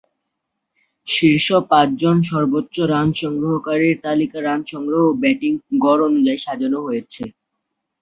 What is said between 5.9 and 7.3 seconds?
অনুযায়ী সাজানো হয়েছে।